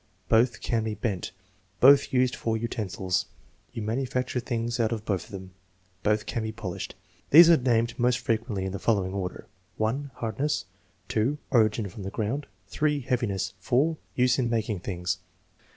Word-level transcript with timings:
"Both 0.29 0.61
can 0.61 0.83
be 0.85 0.95
bent." 0.95 1.31
"Both 1.79 2.11
used 2.11 2.35
for 2.35 2.57
utensils." 2.57 3.27
*' 3.49 3.71
You 3.71 3.83
manufacture 3.83 4.39
things 4.39 4.79
out 4.79 4.91
of 4.91 5.05
both 5.05 5.25
of 5.25 5.31
them." 5.31 5.51
"Both 6.01 6.25
can 6.25 6.41
be 6.41 6.51
polished." 6.51 6.95
These 7.29 7.51
are 7.51 7.57
named 7.57 7.99
most 7.99 8.17
frequently 8.17 8.65
in 8.65 8.71
the 8.71 8.79
following 8.79 9.13
order: 9.13 9.45
(1) 9.77 10.09
hardness, 10.15 10.61
(C 11.07 11.13
2) 11.13 11.37
origin 11.51 11.87
from 11.87 12.01
the 12.01 12.09
ground, 12.09 12.47
(3) 12.65 13.01
heaviness, 13.01 13.53
(4) 13.59 13.95
use 14.15 14.39
in 14.39 14.49
making 14.49 14.79
things. 14.79 15.19